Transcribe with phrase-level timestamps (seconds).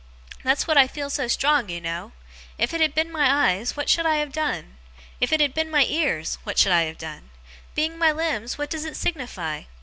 [0.43, 2.13] That's what I feel so strong, you know!
[2.57, 4.79] If it had been my eyes, what should I have done?
[5.19, 7.29] If it had been my ears, what should I have done?
[7.75, 9.65] Being my limbs, what does it signify?